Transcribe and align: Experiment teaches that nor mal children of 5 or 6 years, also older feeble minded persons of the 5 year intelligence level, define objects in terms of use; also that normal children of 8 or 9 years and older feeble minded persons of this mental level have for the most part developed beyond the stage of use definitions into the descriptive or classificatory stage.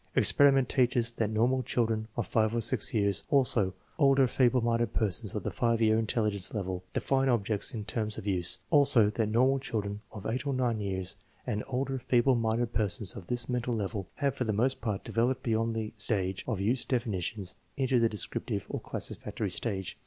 Experiment 0.15 0.67
teaches 0.67 1.13
that 1.13 1.29
nor 1.29 1.47
mal 1.47 1.61
children 1.61 2.07
of 2.17 2.25
5 2.25 2.55
or 2.55 2.61
6 2.61 2.91
years, 2.91 3.23
also 3.29 3.75
older 3.99 4.27
feeble 4.27 4.59
minded 4.59 4.95
persons 4.95 5.35
of 5.35 5.43
the 5.43 5.51
5 5.51 5.79
year 5.79 5.99
intelligence 5.99 6.55
level, 6.55 6.83
define 6.91 7.29
objects 7.29 7.71
in 7.75 7.85
terms 7.85 8.17
of 8.17 8.25
use; 8.25 8.57
also 8.71 9.11
that 9.11 9.27
normal 9.29 9.59
children 9.59 10.01
of 10.11 10.25
8 10.25 10.47
or 10.47 10.53
9 10.55 10.79
years 10.79 11.17
and 11.45 11.63
older 11.67 11.99
feeble 11.99 12.33
minded 12.33 12.73
persons 12.73 13.15
of 13.15 13.27
this 13.27 13.47
mental 13.47 13.75
level 13.75 14.07
have 14.15 14.33
for 14.33 14.43
the 14.43 14.51
most 14.53 14.81
part 14.81 15.03
developed 15.03 15.43
beyond 15.43 15.75
the 15.75 15.93
stage 15.99 16.43
of 16.47 16.59
use 16.59 16.83
definitions 16.83 17.53
into 17.77 17.99
the 17.99 18.09
descriptive 18.09 18.65
or 18.69 18.79
classificatory 18.79 19.51
stage. 19.51 19.99